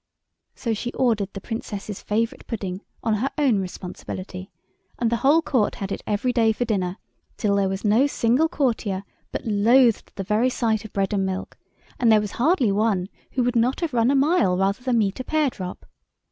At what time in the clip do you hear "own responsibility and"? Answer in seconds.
3.37-5.11